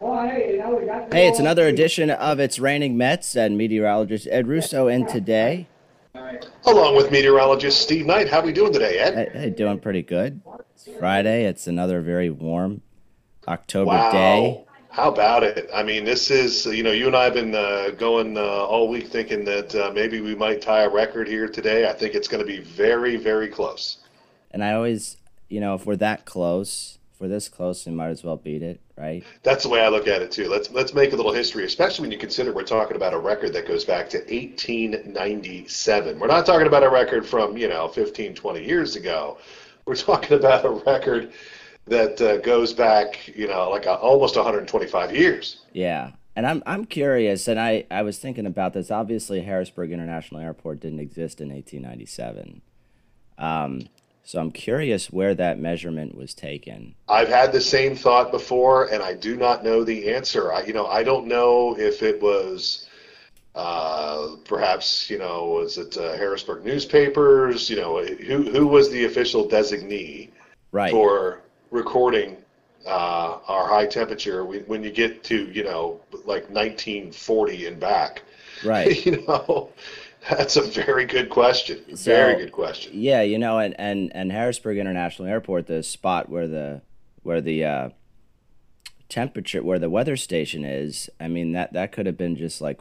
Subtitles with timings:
[0.00, 5.68] Hey, it's another edition of It's Raining Mets and meteorologist Ed Russo in today.
[6.64, 8.30] Along with meteorologist Steve Knight.
[8.30, 9.32] How are we doing today, Ed?
[9.34, 10.40] Hey, doing pretty good.
[10.74, 11.44] It's Friday.
[11.44, 12.80] It's another very warm
[13.46, 14.10] October wow.
[14.10, 14.64] day.
[14.88, 15.68] How about it?
[15.74, 18.88] I mean, this is, you know, you and I have been uh, going uh, all
[18.88, 21.86] week thinking that uh, maybe we might tie a record here today.
[21.86, 23.98] I think it's going to be very, very close.
[24.50, 25.18] And I always,
[25.50, 28.80] you know, if we're that close, we're this close, we might as well beat it,
[28.96, 29.22] right?
[29.42, 30.48] That's the way I look at it too.
[30.48, 33.52] Let's let's make a little history, especially when you consider we're talking about a record
[33.52, 36.18] that goes back to 1897.
[36.18, 39.38] We're not talking about a record from, you know, 15, 20 years ago.
[39.84, 41.32] We're talking about a record
[41.86, 45.62] that uh, goes back, you know, like a, almost 125 years.
[45.72, 46.12] Yeah.
[46.36, 48.90] And I'm I'm curious, and I, I was thinking about this.
[48.90, 52.62] Obviously, Harrisburg International Airport didn't exist in 1897.
[53.36, 53.88] Um,
[54.30, 56.94] so I'm curious where that measurement was taken.
[57.08, 60.52] I've had the same thought before, and I do not know the answer.
[60.52, 62.86] I, you know, I don't know if it was
[63.56, 67.68] uh, perhaps, you know, was it uh, Harrisburg newspapers?
[67.68, 70.28] You know, who who was the official designee
[70.70, 70.92] right.
[70.92, 71.40] for
[71.72, 72.36] recording
[72.86, 78.22] uh, our high temperature when you get to you know like 1940 and back
[78.64, 79.70] right you know
[80.28, 84.30] that's a very good question so, very good question yeah you know and, and and
[84.32, 86.82] harrisburg international airport the spot where the
[87.22, 87.88] where the uh,
[89.08, 92.80] temperature where the weather station is i mean that that could have been just like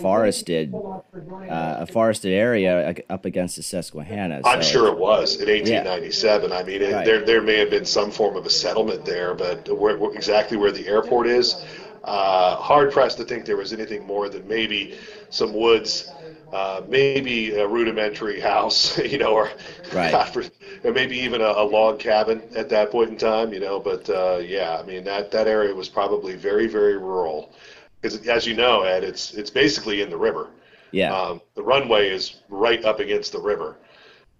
[0.00, 4.40] forested, uh, a forested area up against the Susquehanna.
[4.42, 6.50] So I'm sure it was in 1897.
[6.50, 6.56] Yeah.
[6.56, 7.04] I mean, it, right.
[7.04, 10.56] there there may have been some form of a settlement there, but where, where, exactly
[10.56, 11.62] where the airport is,
[12.04, 14.96] uh, hard pressed to think there was anything more than maybe
[15.28, 16.10] some woods.
[16.54, 19.50] Uh, maybe a rudimentary house, you know, or,
[19.92, 20.36] right.
[20.84, 23.80] or maybe even a, a, log cabin at that point in time, you know.
[23.80, 27.52] But uh, yeah, I mean that that area was probably very very rural
[28.00, 30.50] because as you know, Ed, it's it's basically in the river.
[30.92, 31.12] Yeah.
[31.12, 33.78] Um, the runway is right up against the river.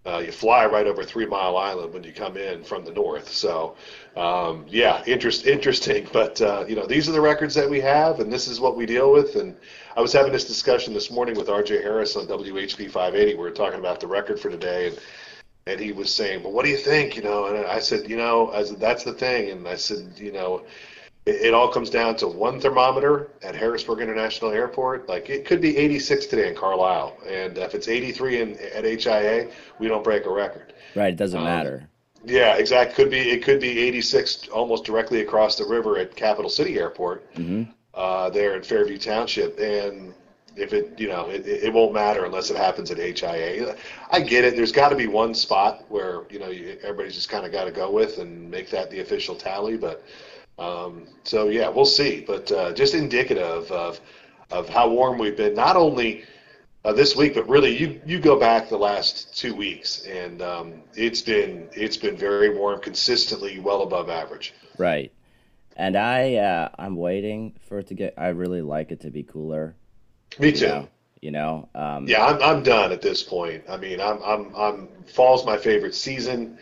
[0.07, 3.33] Uh, you fly right over Three Mile Island when you come in from the north.
[3.33, 3.75] So,
[4.17, 6.07] um, yeah, interest, interesting.
[6.13, 8.77] But uh, you know, these are the records that we have, and this is what
[8.77, 9.35] we deal with.
[9.35, 9.57] And
[9.97, 11.83] I was having this discussion this morning with R.J.
[11.83, 13.35] Harris on WHP 580.
[13.35, 14.99] We were talking about the record for today, and
[15.67, 18.17] and he was saying, "Well, what do you think?" You know, and I said, "You
[18.17, 20.65] know, I said, that's the thing." And I said, "You know."
[21.27, 25.09] it, it all comes down to one thermometer at Harrisburg International Airport.
[25.09, 29.49] Like it could be 86 today in Carlisle, and if it's 83 in at HIA,
[29.79, 30.75] we don't break a record.
[30.95, 31.89] Right, it doesn't um, matter.
[32.25, 32.95] Yeah, exactly.
[32.95, 37.33] Could be it could be 86 almost directly across the river at Capital City Airport,
[37.35, 37.71] mm-hmm.
[37.95, 40.15] Uh, there in Fairview Township, and
[40.57, 43.75] if it you know it, it won't matter unless it happens at HIA.
[44.11, 44.57] I get it.
[44.57, 47.65] There's got to be one spot where you know you, everybody's just kind of got
[47.65, 50.05] to go with and make that the official tally, but
[50.59, 52.25] um, so yeah, we'll see.
[52.27, 54.01] But uh, just indicative of
[54.51, 56.25] of how warm we've been, not only
[56.85, 60.75] uh, this week, but really you you go back the last two weeks, and um,
[60.95, 64.53] it's been it's been very warm, consistently well above average.
[64.79, 65.13] Right,
[65.77, 68.15] and I uh, I'm waiting for it to get.
[68.17, 69.75] I really like it to be cooler.
[70.39, 70.67] Me too.
[70.67, 70.89] You know,
[71.21, 73.65] you know um, yeah, I'm I'm done at this point.
[73.69, 76.59] I mean, I'm I'm I'm fall's my favorite season,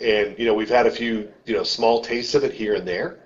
[0.00, 2.86] and you know we've had a few you know small tastes of it here and
[2.86, 3.18] there.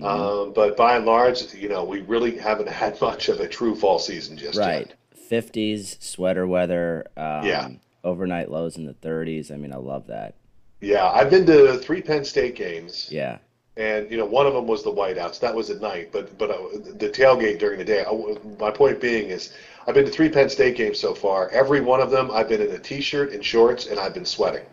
[0.00, 0.04] Mm-hmm.
[0.04, 3.74] Um, but by and large, you know, we really haven't had much of a true
[3.74, 4.66] fall season just yet.
[4.66, 4.86] right.
[4.86, 4.94] yet.
[5.30, 7.06] 50s, sweater weather.
[7.16, 7.68] Um, yeah.
[8.04, 9.50] Overnight lows in the 30s.
[9.50, 10.36] I mean, I love that.
[10.80, 13.08] Yeah, I've been to three Penn State games.
[13.10, 13.38] Yeah.
[13.78, 15.38] And you know, one of them was the whiteouts.
[15.40, 16.56] That was at night, but but uh,
[16.96, 18.04] the tailgate during the day.
[18.04, 19.54] I, my point being is,
[19.86, 21.48] I've been to three Penn State games so far.
[21.50, 24.64] Every one of them, I've been in a t-shirt and shorts, and I've been sweating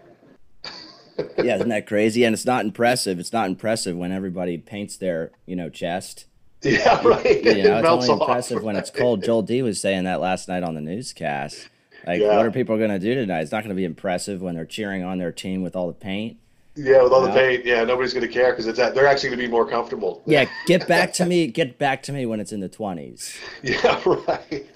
[1.37, 2.23] yeah, isn't that crazy?
[2.23, 3.19] And it's not impressive.
[3.19, 6.25] It's not impressive when everybody paints their, you know, chest.
[6.61, 7.43] Yeah, right.
[7.43, 9.23] You know, it it's only impressive when it's cold.
[9.23, 11.69] Joel D was saying that last night on the newscast.
[12.07, 12.35] Like, yeah.
[12.35, 13.41] what are people going to do tonight?
[13.41, 15.93] It's not going to be impressive when they're cheering on their team with all the
[15.93, 16.37] paint.
[16.77, 17.65] Yeah, with all the paint.
[17.65, 20.21] Yeah, nobody's going to care because it's they're actually going to be more comfortable.
[20.25, 21.47] Yeah, get back to me.
[21.47, 23.37] Get back to me when it's in the twenties.
[23.63, 24.67] Yeah, right.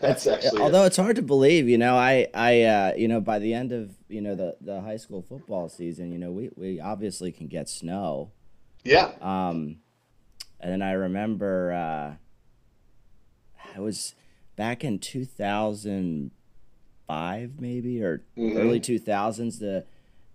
[0.00, 0.88] That's actually although it.
[0.88, 1.68] it's hard to believe.
[1.68, 4.80] You know, I I uh, you know by the end of you know the the
[4.80, 8.32] high school football season, you know we we obviously can get snow.
[8.82, 9.12] Yeah.
[9.20, 9.78] Um,
[10.58, 12.14] and then I remember uh,
[13.76, 14.16] I was
[14.56, 16.32] back in two thousand
[17.06, 18.58] five maybe or mm-hmm.
[18.58, 19.84] early two thousands the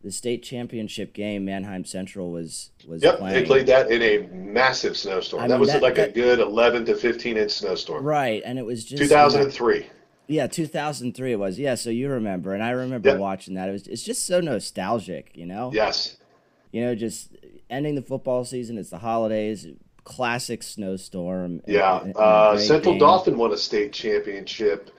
[0.04, 3.36] the state championship game, Manheim Central was was yep, playing.
[3.36, 5.44] they played that in a massive snowstorm.
[5.44, 8.04] I that mean, was that, like that, a good eleven to fifteen inch snowstorm.
[8.04, 9.88] Right, and it was just two thousand and three.
[10.28, 11.60] Yeah, two thousand three it was.
[11.60, 13.20] Yeah, so you remember, and I remember yep.
[13.20, 13.70] watching that.
[13.70, 15.72] It was it's just so nostalgic, you know.
[15.74, 16.18] Yes.
[16.72, 17.36] You know, just
[17.70, 18.78] ending the football season.
[18.78, 19.68] It's the holidays.
[20.04, 21.62] classic snowstorm.
[21.68, 23.00] Yeah, and- and uh, Central game.
[23.00, 24.90] Dauphin won a state championship,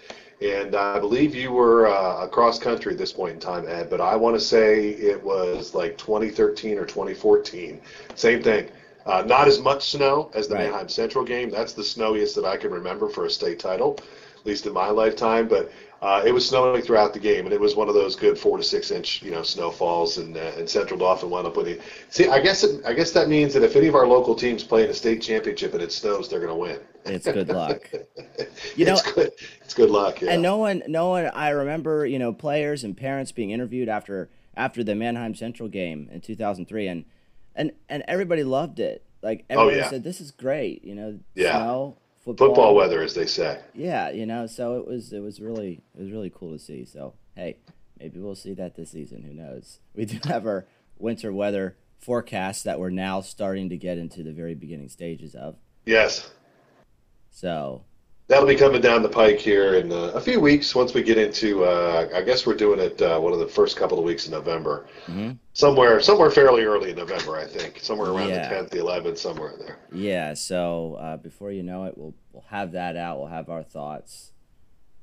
[0.43, 3.89] and I believe you were uh, across country at this point in time, Ed.
[3.91, 7.81] But I want to say it was like 2013 or 2014.
[8.15, 8.71] Same thing.
[9.06, 10.65] Uh, not as much snow as the Right.
[10.65, 11.50] Manheim Central game.
[11.50, 13.99] That's the snowiest that I can remember for a state title,
[14.39, 15.49] at least in my lifetime.
[15.49, 15.71] But
[16.03, 18.56] uh, it was snowing throughout the game, and it was one of those good four
[18.59, 20.19] to six inch, you know, snowfalls.
[20.19, 21.79] And, uh, and Central Dauphin wound up winning.
[22.11, 24.62] See, I guess it, I guess that means that if any of our local teams
[24.65, 26.81] play in a state championship and it snows, they're going to win.
[27.05, 27.91] It's good luck.
[28.77, 29.33] You know, it's good.
[29.63, 30.21] It's good luck.
[30.23, 30.33] Yeah.
[30.33, 31.27] and no one, no one.
[31.35, 36.09] I remember, you know, players and parents being interviewed after after the Manheim Central game
[36.13, 37.05] in 2003, and
[37.55, 39.05] and and everybody loved it.
[39.23, 39.91] Like oh, everybody Oh, yeah.
[39.91, 40.85] said, this is great.
[40.85, 41.59] You know, Yeah.
[41.59, 43.61] snow, football, Football weather, as they say.
[43.75, 46.85] Yeah, you know, so it was it was really it was really cool to see.
[46.87, 47.57] So hey,
[47.99, 49.23] maybe we'll see that this season.
[49.23, 49.81] Who knows?
[49.95, 50.67] We do have our
[50.99, 55.57] winter weather forecast that we're now starting to get into the very beginning stages of.
[55.85, 56.31] Yes,
[57.32, 57.82] So
[58.29, 60.75] that'll be coming down the pike here in uh, a few weeks.
[60.75, 63.76] Once we get into, uh, I guess we're doing it uh, one of the first
[63.76, 64.87] couple of weeks in November.
[65.06, 65.38] Mhm.
[65.55, 67.81] Somewhere, somewhere fairly early in November, I think.
[67.81, 68.49] Somewhere around Yeah.
[68.49, 69.79] the 10th, the 11th, somewhere in there.
[69.93, 73.19] yeah, so uh, before you know it, we'll we'll have that out.
[73.19, 74.32] We'll have our thoughts,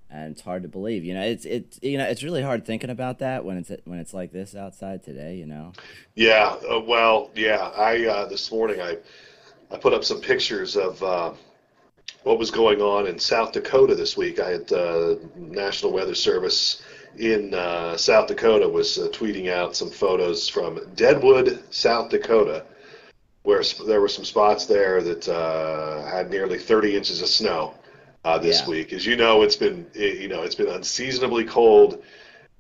[0.10, 1.04] and it's hard to believe.
[1.04, 4.00] You know, it's it's you know it's really hard thinking about that when it's when
[4.00, 5.36] it's like this outside today.
[5.36, 5.74] You know.
[6.16, 7.72] Yeah, uh, well, yeah.
[7.76, 8.98] I uh, this morning I
[9.72, 11.34] I put up some pictures of uh,
[12.24, 14.40] what was going on in South Dakota this week.
[14.40, 16.82] I had uh, National Weather Service
[17.18, 22.66] in uh, South Dakota was uh, tweeting out some photos from Deadwood, South Dakota,
[23.44, 27.74] where sp- there were some spots there that uh, had nearly 30 inches of snow
[28.26, 28.68] uh, this Yeah.
[28.68, 28.94] week.
[28.94, 32.04] As you know, it's been you know it's been unseasonably cold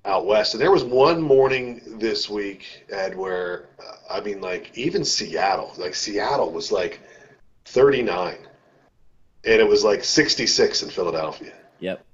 [0.05, 0.53] out west.
[0.53, 5.73] And there was one morning this week, Ed, where uh, I mean, like even Seattle,
[5.77, 7.01] like Seattle was like
[7.65, 8.37] 39,
[9.45, 11.53] and it was like 66 in Philadelphia.
[11.79, 12.05] Yep.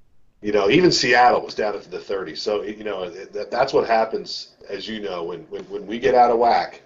[0.41, 2.37] You know, even Seattle was down into the 30s.
[2.37, 6.13] So you know that, that's what happens, as you know, when, when when we get
[6.13, 6.81] out of whack,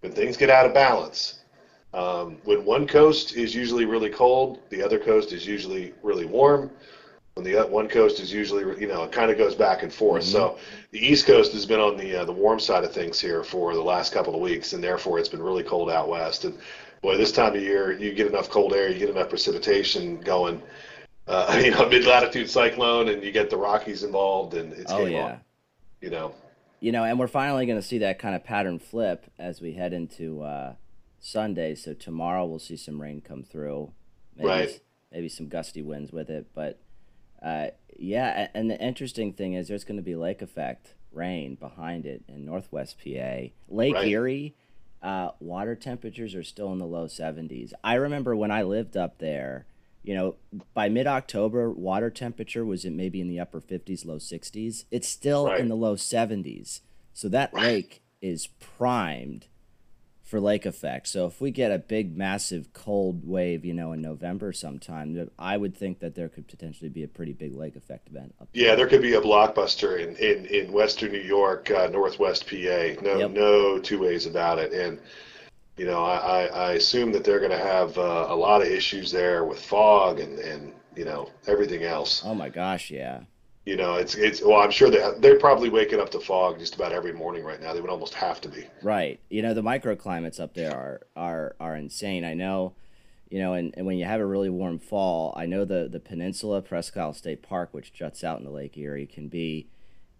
[0.00, 1.40] when things get out of balance.
[1.92, 6.72] Um, when one coast is usually really cold, the other coast is usually really warm.
[7.34, 9.92] When the o- one coast is usually, you know, it kind of goes back and
[9.92, 10.22] forth.
[10.22, 10.56] So
[10.92, 13.74] the East Coast has been on the uh, the warm side of things here for
[13.74, 16.44] the last couple of weeks, and therefore it's been really cold out west.
[16.44, 16.56] And
[17.02, 20.62] boy, this time of year, you get enough cold air, you get enough precipitation going.
[21.26, 25.04] Uh, you know, mid latitude cyclone, and you get the Rockies involved, and it's Oh
[25.04, 25.24] game yeah.
[25.24, 25.40] on.
[26.00, 26.34] You know,
[26.80, 29.72] you know, and we're finally going to see that kind of pattern flip as we
[29.72, 30.74] head into uh,
[31.18, 31.74] Sunday.
[31.74, 33.90] So tomorrow we'll see some rain come through,
[34.36, 34.80] maybe, Right.
[35.10, 36.78] Maybe some gusty winds with it, but
[37.44, 37.66] uh,
[37.98, 38.48] yeah.
[38.54, 42.44] And the interesting thing is, there's going to be lake effect rain behind it in
[42.44, 44.08] Northwest PA, Lake Right.
[44.08, 44.54] Erie.
[45.02, 47.72] Uh, water temperatures are still in the low 70s.
[47.84, 49.66] I remember when I lived up there.
[50.02, 50.34] You know,
[50.74, 54.84] by mid October, water temperature was in maybe in the upper 50s, low 60s.
[54.90, 55.60] It's still Right.
[55.60, 56.80] in the low 70s.
[57.14, 59.46] So that lake is primed
[60.24, 61.06] for lake effect.
[61.06, 65.56] So if we get a big, massive cold wave, you know, in November sometime, I
[65.58, 68.34] would think that there could potentially be a pretty big lake effect event.
[68.40, 72.46] Up yeah, there could be a blockbuster in in, in Western New York, uh, Northwest
[72.48, 73.00] PA.
[73.02, 73.30] No, Yep.
[73.32, 74.72] no two ways about it.
[74.72, 74.98] And
[75.76, 78.68] you know, I, I, I assume that they're going to have uh, a lot of
[78.68, 82.22] issues there with fog and and you know everything else.
[82.24, 83.20] Oh my gosh, yeah.
[83.64, 86.74] You know, it's it's well, I'm sure they they're probably waking up to fog just
[86.74, 87.72] about every morning right now.
[87.72, 88.66] They would almost have to be.
[88.82, 89.20] Right.
[89.30, 92.24] You know, the microclimates up there are are are insane.
[92.24, 92.74] I know,
[93.30, 96.00] you know, and, and when you have a really warm fall, I know the the
[96.00, 99.68] peninsula, Presque Isle State Park, which juts out into Lake Erie, can be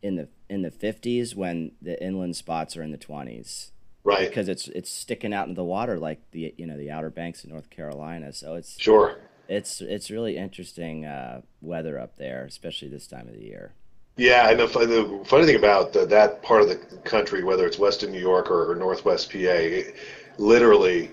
[0.02, 3.72] in the in the fifties when the inland spots are in the twenties.
[4.04, 4.28] Right.
[4.28, 7.44] Because it's it's sticking out into the water like the you know the Outer Banks
[7.44, 8.32] of North Carolina.
[8.32, 9.18] So it's Sure.
[9.48, 13.72] It's it's really interesting uh, weather up there, especially this time of the year.
[14.16, 17.78] Yeah, and the, the funny thing about the, that part of the country, whether it's
[17.80, 19.96] Western New York or, or Northwest PA, it,
[20.38, 21.10] literally,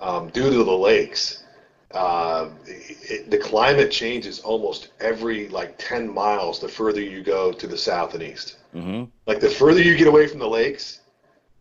[0.00, 1.44] um, due to the lakes,
[1.92, 7.66] uh, it, the climate changes almost every like 10 miles the further you go to
[7.66, 8.58] the south and east.
[8.74, 9.04] Mm-hmm.
[9.26, 11.00] Like the further you get away from the lakes,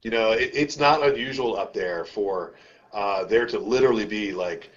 [0.03, 2.53] you know, it, it's not unusual up there for
[2.93, 4.71] uh, there to literally be like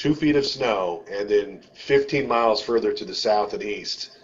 [0.00, 4.18] two feet of snow and then 15 miles further to the south and east,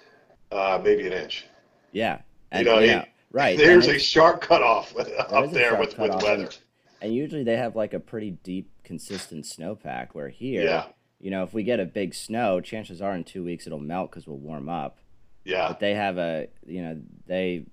[0.50, 1.44] uh, maybe an inch.
[1.92, 2.20] Yeah.
[2.56, 3.02] You know, yeah.
[3.02, 3.58] it- right.
[3.58, 6.44] There's and a sharp cutoff up there with, with weather.
[6.44, 6.58] And,
[7.02, 10.08] and usually they have like a pretty deep, consistent snowpack.
[10.14, 10.86] Where here, Yeah.
[11.20, 14.10] you know, if we get a big snow, chances are in two weeks it'll melt
[14.10, 14.96] because we'll warm up.
[15.44, 17.66] Yeah, But they have a, you know, they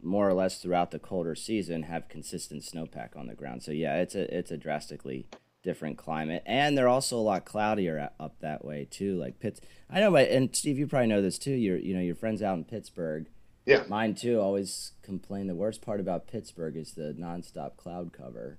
[0.00, 3.64] more or less throughout the colder season have consistent snowpack on the ground.
[3.64, 5.26] So yeah, it's a it's a drastically
[5.66, 9.18] different climate, and they're also a lot cloudier up that way too.
[9.18, 11.50] Like Pitts, I know, and Steve, you probably know this too.
[11.50, 13.26] Your you know your friends out in Pittsburgh.
[13.66, 13.82] Yeah.
[13.88, 14.40] Mine too.
[14.40, 15.48] Always complain.
[15.48, 18.58] The worst part about Pittsburgh is the nonstop cloud cover.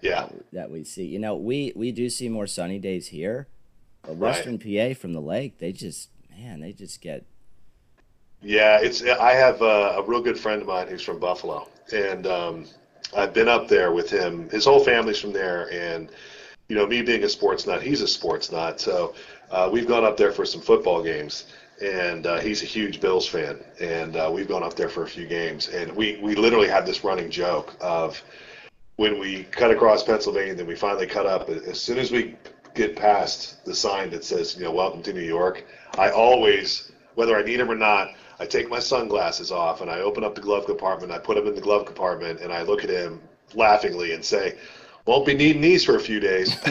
[0.00, 0.30] Yeah.
[0.52, 1.04] That we see.
[1.04, 3.46] You know, we we do see more sunny days here,
[4.02, 4.94] but Western right.
[4.94, 7.26] PA from the lake, they just man, they just get.
[8.42, 9.02] Yeah, it's.
[9.02, 12.64] I have a, a real good friend of mine who's from Buffalo, and um,
[13.16, 14.48] I've been up there with him.
[14.50, 16.10] His whole family's from there, and
[16.68, 18.80] you know, me being a sports nut, he's a sports nut.
[18.80, 19.14] So
[19.50, 21.46] uh, we've gone up there for some football games,
[21.82, 25.08] and uh, he's a huge Bills fan, and uh, we've gone up there for a
[25.08, 28.22] few games, and we we literally had this running joke of
[28.96, 31.48] when we cut across Pennsylvania, then we finally cut up.
[31.48, 32.36] As soon as we
[32.74, 35.64] get past the sign that says, you know, "Welcome to New York,"
[35.98, 40.00] I always, whether I need him or not, I take my sunglasses off and I
[40.00, 41.12] open up the glove compartment.
[41.12, 43.20] I put them in the glove compartment, and I look at him
[43.54, 44.56] laughingly and say,
[45.04, 46.56] "Won't be needing these for a few days."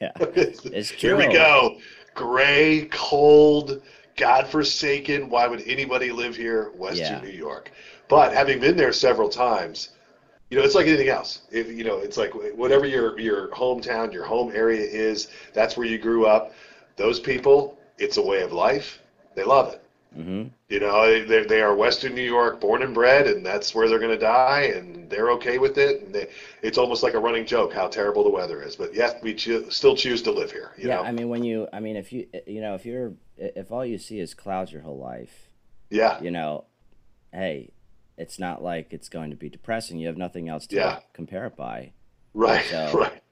[0.00, 0.98] yeah, it's true.
[0.98, 1.78] Here we go.
[2.14, 3.80] Gray, cold
[4.16, 5.30] godforsaken.
[5.30, 7.20] Why would anybody live here, Western yeah.
[7.22, 7.72] New York?
[8.08, 9.90] But having been there several times,
[10.50, 11.42] you know, it's like anything else.
[11.50, 15.28] If you know, it's like whatever your your hometown, your home area is.
[15.54, 16.52] That's where you grew up.
[16.96, 19.00] Those people, it's a way of life.
[19.34, 19.81] They love it.
[20.16, 20.48] Mm-hmm.
[20.68, 23.98] You know, they they are Western New York, born and bred, and that's where they're
[23.98, 26.02] going to die, and they're okay with it.
[26.02, 26.28] And they,
[26.62, 28.76] it's almost like a running joke how terrible the weather is.
[28.76, 30.72] But yes, we cho- still choose to live here.
[30.76, 31.02] yeah, know?
[31.02, 33.98] I mean, when you, I mean, if you, you know, if you're, if all you
[33.98, 35.48] see is clouds your whole life,
[35.88, 36.64] yeah, you know,
[37.32, 37.70] hey,
[38.18, 39.98] it's not like it's going to be depressing.
[39.98, 41.00] You have nothing else to yeah.
[41.12, 41.92] compare it by.
[42.34, 42.64] Right.
[42.66, 43.22] So, right.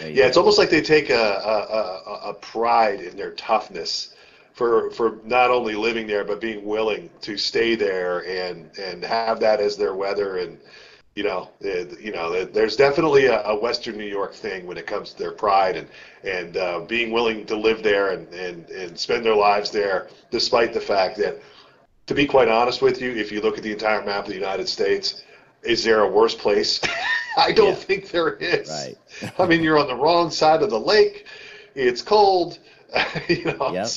[0.00, 0.26] Yeah, go.
[0.26, 4.14] it's almost like they take a, a, a, a pride in their toughness
[4.54, 9.40] for for not only living there but being willing to stay there and and have
[9.40, 10.38] that as their weather.
[10.38, 10.58] And
[11.14, 14.86] you know it, you know there's definitely a, a, Western New York thing when it
[14.86, 15.88] comes to their pride and
[16.24, 20.72] and uh, being willing to live there and, and and spend their lives there despite
[20.72, 21.40] the fact that
[22.06, 24.34] to be quite honest with you if you look at the entire map of the
[24.34, 25.22] United States
[25.62, 26.80] is there a worse place?
[27.36, 27.74] I don't yeah.
[27.74, 28.68] think there is.
[28.68, 29.32] Right.
[29.38, 31.26] I mean you're on the wrong side of the lake.
[31.74, 32.58] It's cold.
[33.28, 33.88] You know yep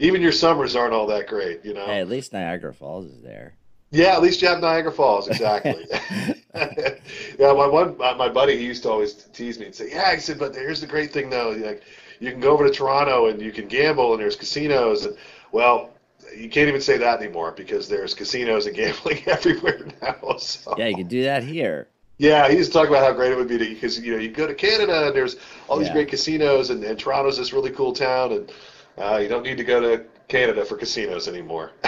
[0.00, 1.86] even your summers aren't all that great, you know.
[1.86, 3.54] Hey, at least Niagara Falls is there.
[3.92, 5.86] Yeah, at least you have Niagara Falls, exactly.
[6.54, 10.20] yeah, my one, my buddy, he used to always tease me and say, "Yeah," he
[10.20, 11.50] said, "but here's the great thing, though.
[11.50, 11.82] Like,
[12.18, 15.16] you can go over to Toronto and you can gamble, and there's casinos, and
[15.52, 15.90] well,
[16.36, 20.36] you can't even say that anymore because there's casinos and gambling everywhere now.
[20.38, 20.74] So.
[20.78, 21.88] Yeah, you can do that here.
[22.18, 24.18] Yeah, he used to talk about how great it would be to because you know
[24.18, 25.36] you go to Canada and there's
[25.68, 25.94] all these yeah.
[25.94, 28.52] great casinos, and, and Toronto's this really cool town, and
[29.00, 31.72] uh, you don't need to go to Canada for casinos anymore.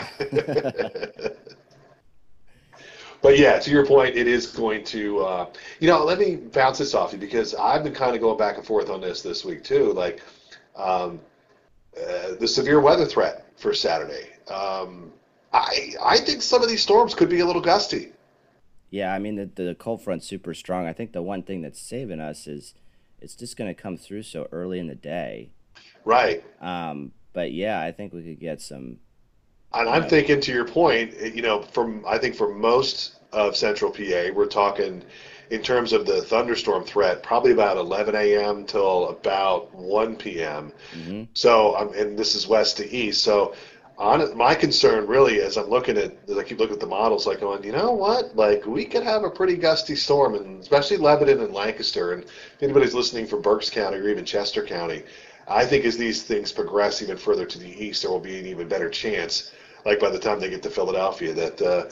[3.23, 5.47] but yeah, to your point, it is going to, uh,
[5.78, 8.57] you know, let me bounce this off you because I've been kind of going back
[8.57, 9.92] and forth on this this week too.
[9.92, 10.23] Like
[10.75, 11.21] um,
[11.97, 14.28] uh, the severe weather threat for Saturday.
[14.49, 15.12] Um,
[15.52, 18.12] I I think some of these storms could be a little gusty.
[18.90, 20.87] Yeah, I mean the the cold front's super strong.
[20.87, 22.75] I think the one thing that's saving us is
[23.21, 25.50] it's just going to come through so early in the day
[26.05, 26.45] Right.
[26.61, 28.99] Um, but yeah, I think we could get some.
[29.75, 30.09] And I'm know.
[30.09, 34.47] thinking to your point, you know, from I think for most of Central PA, we're
[34.47, 35.03] talking
[35.51, 38.65] in terms of the thunderstorm threat, probably about 11 a.m.
[38.65, 40.73] till about 1 p.m.
[40.95, 41.25] Mm-hmm.
[41.35, 43.23] So, um, and this is west to east.
[43.23, 43.55] So,
[43.99, 47.27] on my concern really, as I'm looking at, as I keep looking at the models,
[47.27, 50.97] like going, you know what, like we could have a pretty gusty storm, and especially
[50.97, 52.15] Lebanon and Lancaster.
[52.15, 55.03] And if anybody's listening from Berks County or even Chester County,
[55.49, 58.47] I think as these things progress even further to the east, there will be an
[58.47, 59.53] even better chance.
[59.85, 61.91] Like by the time they get to Philadelphia, that uh,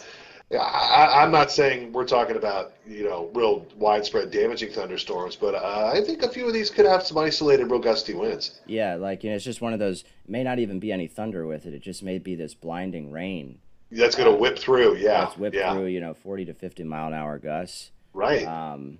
[0.58, 5.92] I, am not saying we're talking about you know real widespread damaging thunderstorms, but uh,
[5.94, 8.60] I think a few of these could have some isolated, real gusty winds.
[8.66, 10.04] Yeah, like you know, it's just one of those.
[10.26, 11.74] may not even be any thunder with it.
[11.74, 13.60] It just may be this blinding rain.
[13.92, 14.96] That's going to whip through.
[14.96, 15.72] Yeah, whip yeah.
[15.72, 15.86] through.
[15.86, 17.90] You know, 40 to 50 mile an hour gusts.
[18.12, 18.44] Right.
[18.44, 18.98] Um,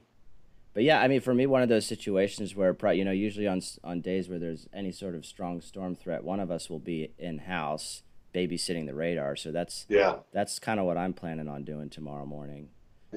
[0.72, 3.60] but yeah, I mean, for me, one of those situations where, you know, usually on
[3.82, 7.12] on days where there's any sort of strong storm threat, one of us will be
[7.18, 8.02] in house
[8.34, 9.36] babysitting the radar.
[9.36, 12.68] So that's yeah, that's kind of what I'm planning on doing tomorrow morning.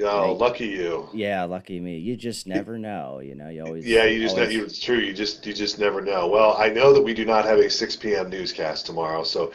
[0.01, 1.07] Oh, lucky you.
[1.13, 1.97] Yeah, lucky me.
[1.99, 3.49] You just never know, you know.
[3.49, 3.85] You always.
[3.85, 4.57] Yeah, you just always...
[4.57, 4.63] know.
[4.63, 4.97] It's true.
[4.97, 6.27] You just you just never know.
[6.27, 8.29] Well, I know that we do not have a 6 p.m.
[8.29, 9.51] newscast tomorrow, so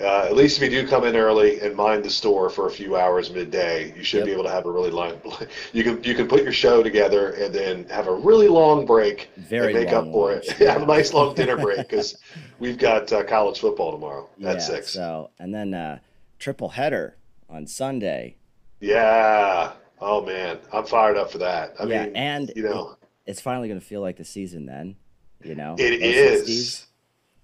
[0.00, 2.70] uh, at least if you do come in early and mind the store for a
[2.70, 4.26] few hours midday, you should yep.
[4.26, 5.20] be able to have a really long.
[5.72, 9.28] You can you can put your show together and then have a really long break
[9.36, 10.46] Very and make up for lunch.
[10.48, 10.56] it.
[10.68, 12.16] have a nice long dinner break because
[12.58, 14.90] we've got uh, college football tomorrow yeah, at six.
[14.90, 15.98] So and then uh,
[16.38, 17.16] triple header
[17.48, 18.36] on Sunday.
[18.80, 19.72] Yeah.
[20.00, 21.74] Oh man, I'm fired up for that.
[21.80, 24.96] I yeah, mean, and you know, it's finally going to feel like the season then.
[25.42, 26.48] You know, it is.
[26.48, 26.84] 60s.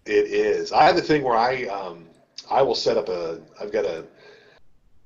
[0.06, 0.73] It is.
[0.73, 2.06] I have the thing where I um,
[2.50, 3.41] I will set up a.
[3.61, 4.05] I've got a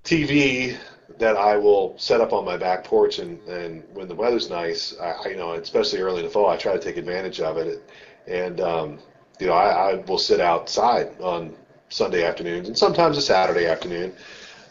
[0.05, 0.77] TV
[1.19, 4.95] that I will set up on my back porch, and, and when the weather's nice,
[4.99, 7.83] I, you know, especially early in the fall, I try to take advantage of it,
[8.27, 8.99] and um,
[9.39, 11.57] you know, I, I will sit outside on
[11.89, 14.13] Sunday afternoons and sometimes a Saturday afternoon,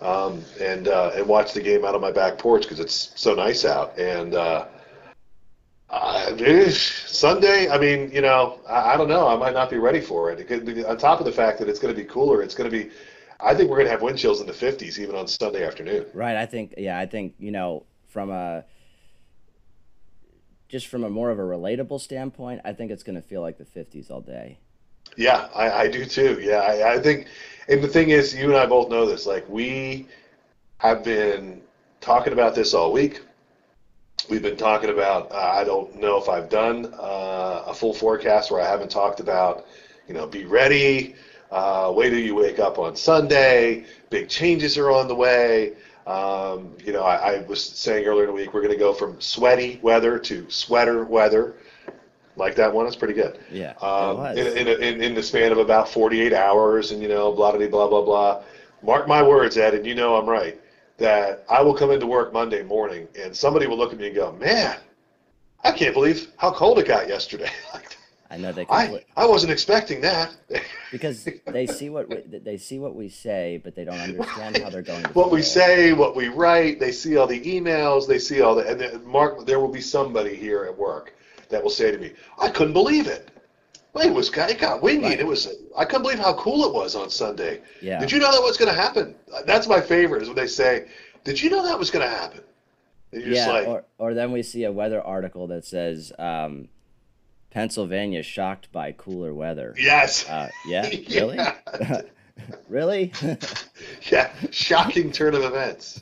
[0.01, 3.33] um, and uh, and watch the game out on my back porch because it's so
[3.33, 4.35] nice out, and.
[4.35, 4.65] Uh,
[5.89, 9.27] uh, Sunday, I mean, you know, I, I don't know.
[9.27, 10.39] I might not be ready for it.
[10.39, 12.69] it could on top of the fact that it's going to be cooler, it's going
[12.69, 12.91] to be.
[13.39, 16.07] I think we're going to have wind chills in the 50s even on Sunday afternoon.
[16.13, 16.35] Right.
[16.35, 16.73] I think.
[16.77, 16.99] Yeah.
[16.99, 18.65] I think you know from a
[20.69, 23.57] just from a more of a relatable standpoint, I think it's going to feel like
[23.57, 24.57] the 50s all day.
[25.15, 26.39] Yeah, I, I do too.
[26.41, 27.27] Yeah, I, I think,
[27.69, 29.25] and the thing is, you and I both know this.
[29.25, 30.07] Like we
[30.79, 31.61] have been
[32.01, 33.21] talking about this all week.
[34.29, 35.31] We've been talking about.
[35.31, 39.19] Uh, I don't know if I've done uh, a full forecast where I haven't talked
[39.19, 39.65] about.
[40.07, 41.15] You know, be ready.
[41.49, 43.85] Uh, wait till you wake up on Sunday.
[44.09, 45.73] Big changes are on the way.
[46.05, 48.93] Um, you know, I, I was saying earlier in the week we're going to go
[48.93, 51.55] from sweaty weather to sweater weather.
[52.35, 53.39] Like that one, it's pretty good.
[53.51, 53.73] Yeah.
[53.81, 57.51] Um, in, in, in, in the span of about 48 hours, and you know, blah
[57.55, 58.43] blah blah blah blah.
[58.83, 60.59] Mark my words, Ed, and you know I'm right.
[60.97, 64.15] That I will come into work Monday morning, and somebody will look at me and
[64.15, 64.77] go, "Man,
[65.63, 67.49] I can't believe how cold it got yesterday."
[68.29, 70.35] I know they I I wasn't expecting that.
[70.91, 74.69] because they see what we, they see what we say, but they don't understand how
[74.69, 75.03] they're going.
[75.03, 75.45] To what we feel.
[75.45, 79.05] say, what we write, they see all the emails, they see all the, and then
[79.05, 81.13] Mark, there will be somebody here at work
[81.49, 83.29] that will say to me, "I couldn't believe it.
[83.97, 85.03] Wait, it was it got windy.
[85.03, 85.11] Right.
[85.13, 87.61] and It was I couldn't believe how cool it was on Sunday.
[87.81, 87.99] Yeah.
[87.99, 89.15] Did you know that was going to happen?
[89.45, 90.87] That's my favorite is when they say,
[91.23, 92.41] "Did you know that was going to happen?"
[93.11, 93.33] You're yeah.
[93.33, 96.67] just like, or or then we see a weather article that says um,
[97.51, 99.73] Pennsylvania shocked by cooler weather.
[99.77, 100.89] "Yes, Uh, yeah.
[100.89, 101.37] Really?
[101.79, 102.01] Yeah.
[102.69, 103.13] really?
[104.11, 106.01] yeah, shocking turn of events."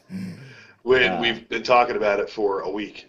[0.84, 3.08] When Uh, we've been talking about it for a week.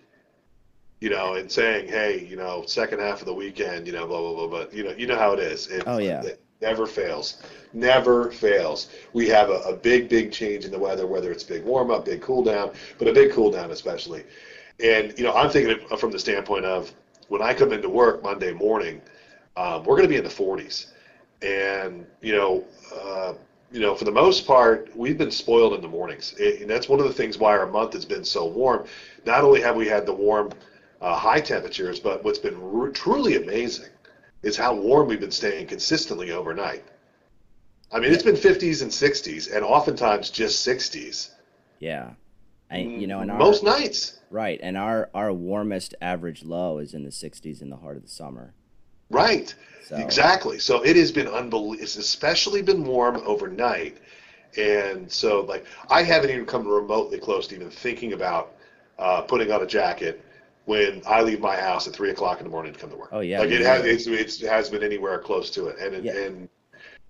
[1.01, 4.21] You know, and saying, "Hey, you know, second half of the weekend, you know, blah
[4.21, 5.67] blah blah." But you know, you know how it is.
[5.69, 6.23] It, Oh, yeah.
[6.23, 7.43] it never fails.
[7.75, 8.89] Never fails.
[9.13, 12.07] We have a, a big, big change in the weather, whether it's big warm up,
[12.07, 14.25] big cool down, but a big cool down especially.
[14.83, 16.91] And you know, I'm thinking of, from the standpoint of
[17.29, 19.03] when I come into work Monday morning,
[19.59, 20.87] um, we're going to be in the 40s,
[21.43, 23.35] and you know, uh,
[23.73, 26.89] you know, for the most part, we've been spoiled in the mornings, It- and that's
[26.89, 28.87] one of the things why our month has been so warm.
[29.27, 30.53] Not only have we had the warm
[31.01, 33.91] uh, high temperatures, but what's been r- truly amazing
[34.43, 36.85] is how warm we've been staying consistently overnight.
[37.93, 41.31] I mean, it's been 50s and 60s, and oftentimes just 60s.
[41.79, 42.11] yeah.
[42.69, 44.19] I, you know, and our, most nights.
[44.29, 48.03] right, and our our warmest average low is in the 60s in the heart of
[48.03, 48.55] the summer.
[49.09, 49.55] Right.
[49.85, 50.59] So Exactly.
[50.59, 51.81] So it has been unbelievable.
[51.81, 53.99] It's especially been warm overnight.
[54.59, 58.57] And so, like, I haven't even come remotely close to even thinking about
[58.99, 60.25] uh, putting on a jacket
[60.67, 63.09] when I leave my house at three o'clock in the morning to come to work.
[63.13, 65.79] Oh, yeah, Like it has, it's, it's, it has been anywhere close to it.
[65.79, 66.17] And it- Yeah.
[66.19, 66.49] and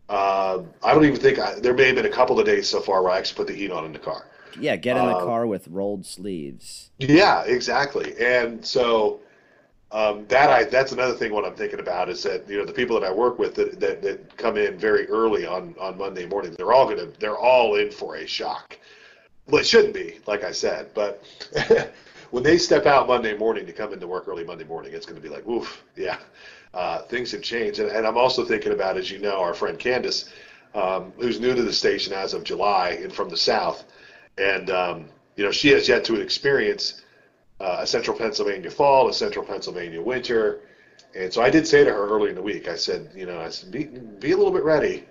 [0.09, 2.81] uh, I don't even think I, there may have been a couple of days so
[2.81, 4.25] far where I actually put the heat on in the car.
[4.61, 6.91] yeah, get in the Um, car with rolled sleeves.
[6.99, 8.15] Yeah, exactly.
[8.21, 9.21] And so
[9.91, 11.33] um, that I that's another thing.
[11.33, 13.81] What I'm thinking about is that you know the people that I work with that
[13.81, 17.75] that, that come in very early on on Monday morning, they're all gonna they're all
[17.77, 18.79] in for a shock.
[19.49, 21.23] Well, it shouldn't be, like I said, but
[22.31, 25.21] when they step out Monday morning to come into work early Monday morning, it's going
[25.21, 26.19] to be like, oof, yeah,
[26.75, 27.79] uh, things have changed.
[27.79, 30.31] And, and I'm also thinking about, as you know, our friend Candace,
[30.75, 33.85] um, who's new to the station as of July and from the South,
[34.37, 37.03] and um, you know she has yet to experience
[37.61, 40.61] uh, a central Pennsylvania fall, a central Pennsylvania winter.
[41.15, 43.41] And so I did say to her early in the week, I said, you know,
[43.41, 45.05] I said, be, be a little bit ready.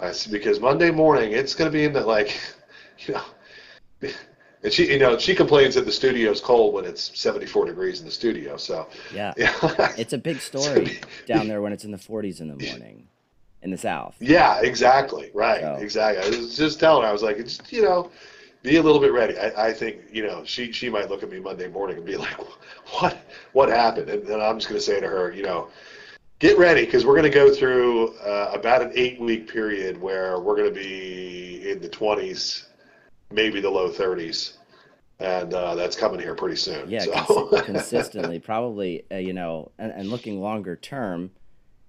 [0.00, 2.40] I said, because Monday morning it's going to be in the like,
[3.06, 4.10] you know,
[4.62, 8.04] and she, you know, she complains that the studio's cold when it's 74 degrees in
[8.06, 8.56] the studio.
[8.56, 9.32] So, Yeah.
[9.36, 9.52] yeah,
[9.96, 13.06] It's a big story down there when it's in the 40s in the morning
[13.62, 14.14] in the South.
[14.20, 16.24] yeah, exactly, right, So- exactly.
[16.24, 18.10] I was just telling her, I was like, it's, you know,
[18.62, 19.38] be a little bit ready.
[19.38, 22.16] I, I think, you know, she she might look at me Monday morning and be
[22.16, 22.36] like,
[22.98, 23.16] what
[23.52, 24.10] what happened?
[24.10, 25.68] And then I'm just going to say to her, you know,
[26.40, 30.40] get ready because we're going to go through uh, about an eight week period where
[30.40, 32.64] we're going to be in the 20s,
[33.30, 34.54] maybe the low 30s,
[35.20, 36.88] and uh, that's coming here pretty soon.
[36.90, 37.12] Yeah, so.
[37.12, 41.30] consi- consistently, probably, uh, you know, and, and looking longer term,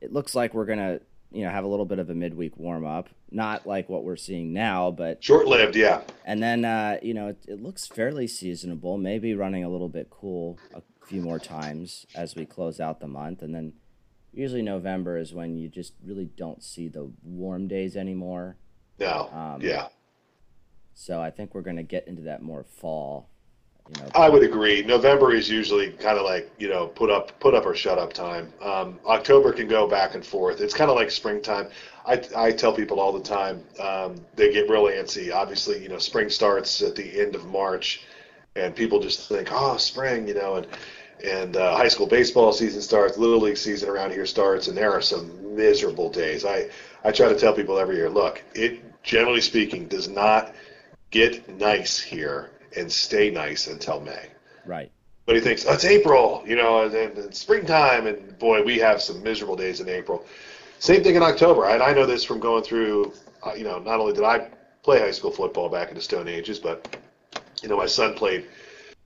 [0.01, 2.57] it looks like we're going to, you know, have a little bit of a midweek
[2.57, 3.09] warm up.
[3.31, 6.01] Not like what we're seeing now, but, Short lived, yeah.
[6.25, 10.09] and then, uh, you know, it, it looks fairly seasonable, maybe running a little bit
[10.09, 13.73] cool, a few more times as we close out the month, and then
[14.33, 18.57] usually November is when you just really don't see the warm days anymore.
[18.99, 19.29] No.
[19.31, 19.87] Um, yeah.
[20.99, 23.29] So I think we're going to get into that more fall.
[23.87, 24.83] You know, I would agree.
[24.83, 28.11] November is usually kind of like you know put up put up or shut up
[28.11, 28.51] time.
[28.61, 30.59] Um, October can go back and forth.
[30.59, 31.69] It's kind of like springtime.
[32.05, 35.33] I, I tell people all the time um, they get real antsy.
[35.33, 38.03] Obviously, you know spring starts at the end of March,
[38.57, 40.67] and people just think oh spring, you know, and
[41.25, 44.91] and uh, high school baseball season starts, little league season around here starts, and there
[44.91, 46.43] are some miserable days.
[46.43, 46.69] I
[47.05, 50.53] I try to tell people every year, look, it generally speaking does not
[51.11, 54.27] get nice here and stay nice until May.
[54.65, 54.91] right.
[55.25, 58.79] But he thinks, oh, it's April, you know, and, and it's springtime, and boy, we
[58.79, 60.25] have some miserable days in April.
[60.79, 61.65] Same thing in October.
[61.65, 63.13] And I know this from going through,
[63.45, 64.49] uh, you know, not only did I
[64.81, 66.97] play high school football back in the Stone Ages, but,
[67.61, 68.47] you know, my son played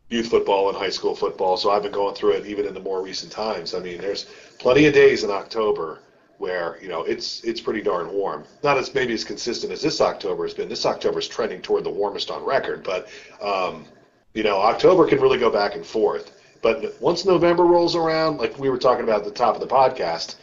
[0.09, 2.79] youth football and high school football, so I've been going through it even in the
[2.79, 3.73] more recent times.
[3.73, 4.27] I mean, there's
[4.59, 5.99] plenty of days in October
[6.43, 8.43] where you know it's it's pretty darn warm.
[8.63, 10.67] Not as maybe as consistent as this October has been.
[10.67, 13.08] This October is trending toward the warmest on record, but
[13.41, 13.86] um,
[14.34, 16.34] you know October can really go back and forth.
[16.62, 19.67] But once November rolls around, like we were talking about at the top of the
[19.67, 20.36] podcast,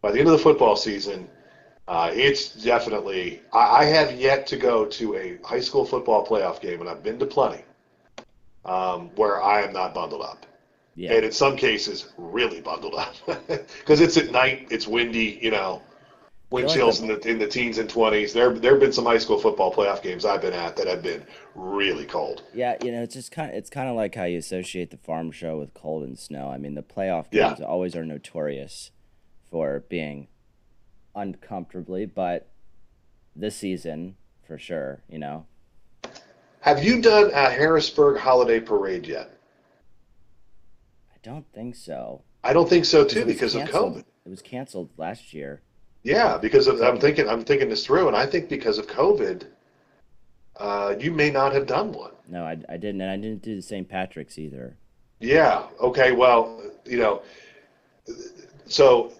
[0.00, 1.28] by the end of the football season,
[1.86, 3.40] uh, it's definitely.
[3.52, 7.04] I, I have yet to go to a high school football playoff game, and I've
[7.04, 7.62] been to plenty,
[8.64, 10.45] um, where I am not bundled up
[10.96, 11.12] Yeah.
[11.12, 13.14] and in some cases really bundled up
[13.46, 15.82] because it's at night, it's windy, you know,
[16.50, 18.32] wind feel like chills in the in the teens and twenties.
[18.32, 21.02] There there have been some high school football playoff games I've been at that have
[21.02, 21.22] been
[21.54, 22.42] really cold.
[22.54, 24.96] Yeah, you know, it's just kind of it's kind of like how you associate the
[24.96, 26.48] farm show with cold and snow.
[26.48, 27.48] I mean, the playoff Yeah.
[27.48, 28.90] games always are notorious
[29.50, 30.28] for being
[31.14, 32.48] uncomfortably, but
[33.34, 35.46] this season for sure, you know.
[36.60, 39.30] Have you done a Harrisburg holiday parade yet?
[41.26, 42.22] I don't think so.
[42.44, 44.04] I don't think so too because of COVID.
[44.24, 45.60] It was canceled last year.
[46.04, 49.44] Yeah, because of, I'm thinking I'm thinking this through, and I think because of COVID,
[50.56, 52.12] uh, you may not have done one.
[52.28, 53.88] No, I, I didn't, and I didn't do the St.
[53.88, 54.76] Patrick's either.
[55.18, 55.64] Yeah.
[55.80, 56.12] Okay.
[56.12, 57.22] Well, you know,
[58.66, 59.12] so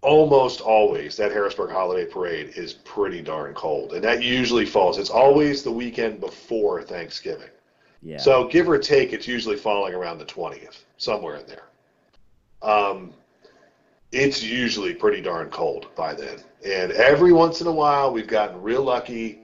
[0.00, 4.96] almost always that Harrisburg Holiday Parade is pretty darn cold, and that usually falls.
[4.96, 7.50] It's always the weekend before Thanksgiving.
[8.02, 8.18] Yeah.
[8.18, 11.64] So give or take, it's usually falling around the twentieth, somewhere in there.
[12.62, 13.12] Um,
[14.10, 18.60] it's usually pretty darn cold by then, and every once in a while we've gotten
[18.60, 19.40] real lucky,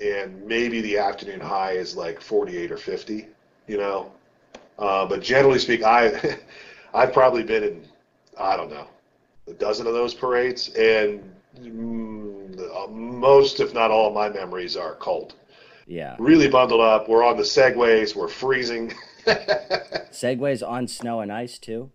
[0.00, 3.28] and maybe the afternoon high is like forty-eight or fifty.
[3.66, 4.12] You know,
[4.78, 6.38] uh, but generally speaking, I
[6.94, 7.88] I've probably been in
[8.38, 8.88] I don't know
[9.48, 11.22] a dozen of those parades, and
[11.58, 15.34] mm, most, if not all, of my memories are cold.
[15.86, 16.16] Yeah.
[16.18, 17.08] Really bundled up.
[17.08, 18.14] We're on the segways.
[18.14, 18.92] We're freezing.
[19.26, 21.90] Segways on snow and ice too.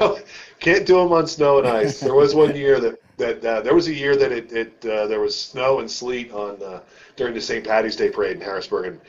[0.00, 0.18] no,
[0.60, 2.00] can't do them on snow and ice.
[2.00, 5.06] There was one year that that uh, there was a year that it, it uh,
[5.06, 6.80] there was snow and sleet on uh,
[7.16, 7.66] during the St.
[7.66, 9.00] Patty's Day parade in Harrisburg, and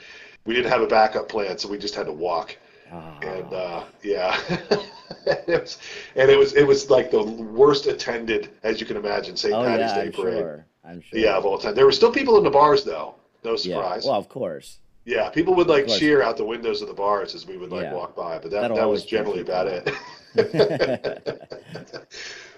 [0.45, 2.57] we didn't have a backup plan, so we just had to walk.
[2.91, 4.39] Ah, and uh, yeah,
[5.25, 5.77] it was,
[6.15, 9.53] and it was it was like the worst attended, as you can imagine, St.
[9.53, 10.37] oh Patty's yeah, Day I'm parade.
[10.37, 10.65] sure.
[10.85, 11.19] I'm sure.
[11.19, 11.75] Yeah, of all time.
[11.75, 13.15] There were still people in the bars though.
[13.43, 13.57] No Yeah.
[13.57, 14.05] surprise.
[14.05, 14.79] Well, of course.
[15.05, 17.83] yeah, people would like cheer out the windows of the bars as we would like
[17.83, 17.93] Yeah.
[17.93, 19.89] walk by, but that That'll that was generally about it.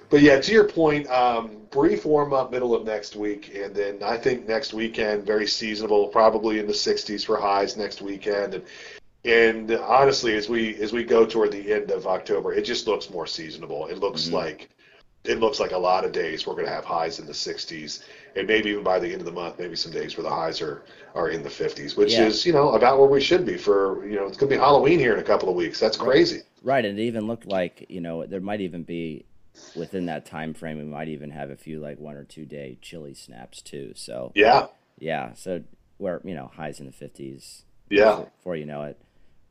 [0.10, 4.00] but yeah, to your point, um, brief warm up middle of next week, and then
[4.04, 8.64] I think next weekend very seasonable, probably in the 60s for highs next weekend, and
[9.24, 13.10] and honestly, as we as we go toward the end of October, it just looks
[13.12, 13.86] more seasonable.
[13.88, 14.34] It looks Mhm.
[14.34, 14.70] like
[15.24, 18.04] it looks like a lot of days we're going to have highs in the 60s,
[18.36, 20.62] and maybe even by the end of the month, maybe some days where the highs
[20.62, 20.84] are
[21.16, 22.26] are in the 50s, which Yeah.
[22.28, 24.60] is you know about where we should be for you know it's going to be
[24.60, 25.80] Halloween here in a couple of weeks.
[25.80, 26.42] That's crazy.
[26.64, 29.26] Right, and it even looked like you know there might even be
[29.76, 32.78] within that time frame we might even have a few like one or two day
[32.82, 33.94] chilly snaps too.
[33.96, 34.68] So Yeah,
[35.00, 35.64] yeah, so
[36.00, 37.64] we're you know highs in the fifties.
[37.90, 38.26] yeah.
[38.38, 38.98] Before you know it,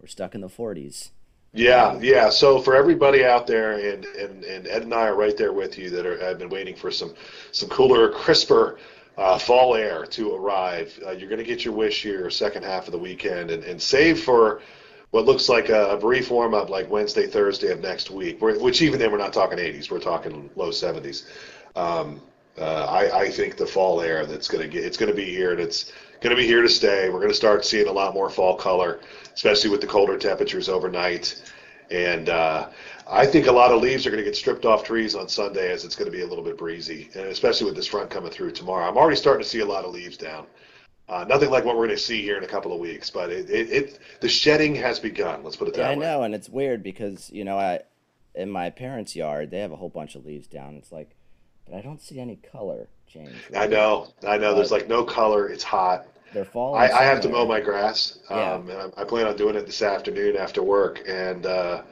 [0.01, 1.12] we're stuck in the forties.
[1.53, 2.31] Yeah, yeah.
[2.31, 5.79] So for everybody out there, and, and, and Ed and I are right there with
[5.79, 7.15] you that are have been waiting for some
[7.51, 8.79] some cooler, crisper
[9.19, 10.97] uh, fall air to arrive.
[11.05, 13.83] Uh, you're going to get your wish here second half of the weekend, and, and
[13.83, 14.63] save for
[15.11, 18.41] what looks like a, a brief warm up like Wednesday, Thursday of next week.
[18.41, 21.27] Which even then we're not talking 80s, we're talking low 70s.
[21.75, 22.21] Um,
[22.59, 25.25] uh, I, I think the fall air that's going to get it's going to be
[25.25, 27.09] here, and it's going to be here to stay.
[27.09, 29.01] We're going to start seeing a lot more fall color,
[29.40, 31.42] especially with the colder temperatures overnight.
[31.90, 32.68] And uh,
[33.09, 35.72] I think a lot of leaves are going to get stripped off trees on Sunday
[35.72, 38.31] as it's going to be a little bit breezy, and especially with this front coming
[38.31, 38.87] through tomorrow.
[38.87, 40.44] I'm already starting to see a lot of leaves down.
[41.09, 43.31] Uh, nothing like what we're going to see here in a couple of weeks, but
[43.31, 45.42] it, it, it the shedding has begun.
[45.42, 46.07] Let's put it that yeah, way.
[46.07, 47.81] I know, and it's weird because you know I
[48.35, 50.74] in my parents' yard they have a whole bunch of leaves down.
[50.76, 51.16] It's like,
[51.66, 53.33] but I don't see any color change.
[53.57, 54.55] I know, I know.
[54.55, 55.48] There's like no color.
[55.48, 56.07] It's hot.
[56.33, 56.81] They're falling.
[56.81, 58.55] I, I have to mow my grass, Yeah.
[58.55, 61.01] um, and I, I plan on doing it this afternoon after work.
[61.09, 61.83] And uh,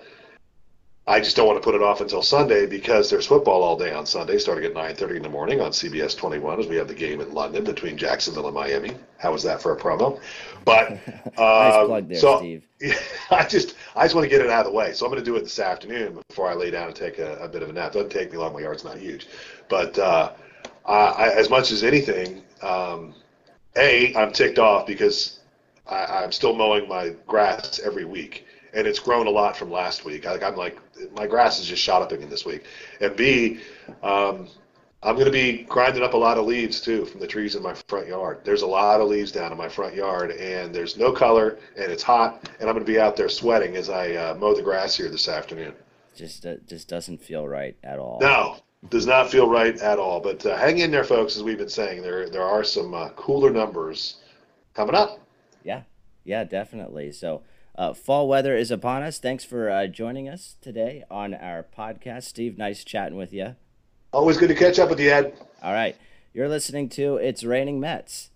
[1.09, 3.92] I just don't want to put it off until Sunday because there's football all day
[3.92, 6.94] on Sunday, starting at 9:30 in the morning on CBS 21 as we have the
[6.94, 8.92] game in London between Jacksonville and Miami.
[9.16, 10.20] How was that for a promo?
[10.66, 10.90] But
[11.38, 12.64] Nice um, there, so Steve.
[13.31, 14.92] I just I just want to get it out of the way.
[14.92, 17.37] So I'm going to do it this afternoon before I lay down and take a,
[17.38, 17.92] a bit of a nap.
[17.92, 18.53] Doesn't take me long.
[18.53, 19.29] My yard's not huge,
[19.70, 20.33] but uh,
[20.85, 23.14] I, I, as much as anything, um,
[23.76, 25.40] a I'm ticked off because
[25.87, 30.04] I, I'm still mowing my grass every week, and it's grown a lot from last
[30.04, 30.24] week.
[30.24, 30.78] Like I'm like
[31.12, 32.64] my grass is just shot up again this week,
[33.00, 33.61] and b
[34.02, 34.48] um,
[35.02, 37.62] I'm going to be grinding up a lot of leaves too from the trees in
[37.62, 38.40] my front yard.
[38.42, 41.92] There's a lot of leaves down in my front yard, and there's no color, and
[41.92, 44.62] it's hot, and I'm going to be out there sweating as I uh, mow the
[44.62, 45.72] grass here this afternoon.
[46.16, 48.18] Just uh, just doesn't feel right at all.
[48.20, 48.57] No,
[48.90, 50.20] does not feel right at all.
[50.20, 51.36] But uh, hang in there, folks.
[51.36, 54.16] As we've been saying, there there are some uh, cooler numbers
[54.74, 55.20] coming up.
[55.64, 55.82] Yeah,
[56.24, 57.12] yeah, definitely.
[57.12, 57.42] So,
[57.76, 59.18] uh, fall weather is upon us.
[59.18, 62.56] Thanks for uh, joining us today on our podcast, Steve.
[62.56, 63.56] Nice chatting with you.
[64.12, 65.34] Always good to catch up with you, Ed.
[65.62, 65.96] All right,
[66.32, 68.30] you're listening to It's Raining Mets.